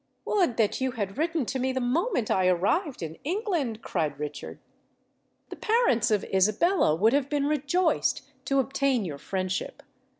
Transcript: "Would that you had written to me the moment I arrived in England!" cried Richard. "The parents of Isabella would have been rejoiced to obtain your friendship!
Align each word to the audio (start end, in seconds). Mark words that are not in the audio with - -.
"Would 0.25 0.57
that 0.57 0.81
you 0.81 0.93
had 0.93 1.19
written 1.19 1.45
to 1.45 1.59
me 1.59 1.71
the 1.71 1.79
moment 1.79 2.31
I 2.31 2.47
arrived 2.47 3.03
in 3.03 3.19
England!" 3.23 3.83
cried 3.83 4.19
Richard. 4.19 4.57
"The 5.49 5.55
parents 5.55 6.09
of 6.09 6.23
Isabella 6.33 6.95
would 6.95 7.13
have 7.13 7.29
been 7.29 7.45
rejoiced 7.45 8.23
to 8.45 8.57
obtain 8.57 9.05
your 9.05 9.19
friendship! 9.19 9.83